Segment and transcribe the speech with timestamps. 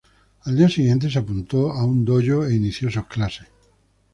[0.45, 3.45] Al día siguiente se apuntó a un dōjō e inició sus clases.